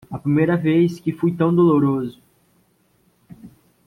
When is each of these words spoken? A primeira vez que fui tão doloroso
A 0.09 0.17
primeira 0.17 0.57
vez 0.57 0.99
que 0.99 1.11
fui 1.13 1.31
tão 1.35 1.53
doloroso 1.53 2.19